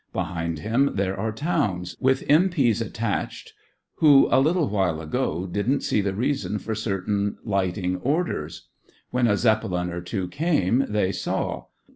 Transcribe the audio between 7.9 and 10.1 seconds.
orders. When a Zeppelin or